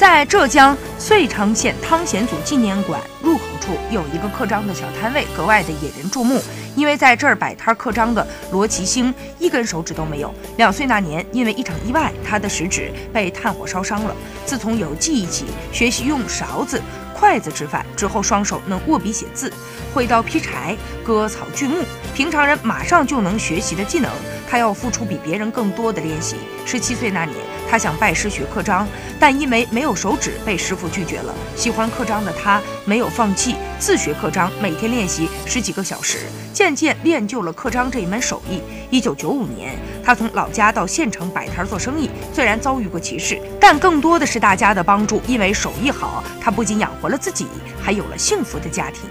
[0.00, 6.40] 在浙江遂昌县汤显祖纪念馆入口处有一个刻章的小摊位，格外的引人注目。
[6.74, 10.34] 因为在这儿摆摊刻章的罗奇星一根手指都没有。
[10.56, 14.16] 两岁那年，因为一场意外，他的食指被炭火烧伤了。
[14.46, 16.80] 自从有记忆起，学习用勺子。
[17.20, 19.52] 筷子吃饭之后，双手能握笔写字，
[19.92, 20.74] 挥刀劈柴、
[21.04, 21.84] 割草锯木，
[22.14, 24.10] 平常人马上就能学习的技能，
[24.48, 26.36] 他要付出比别人更多的练习。
[26.64, 27.36] 十七岁那年，
[27.70, 28.88] 他想拜师学刻章，
[29.18, 31.34] 但因为没有手指，被师傅拒绝了。
[31.54, 36.20] 喜欢刻章的他没有放弃，自学刻章，每天练习十几个小时，
[36.54, 38.62] 渐渐练就了刻章这一门手艺。
[38.90, 39.78] 一九九五年，
[40.10, 45.22] 他从老家到县城摆摊做生意，虽然遭遇过歧视，但更多的是大家的帮助。
[45.24, 47.46] 因为手艺好，他不仅养活了自己，
[47.80, 49.08] 还有了幸福的家庭。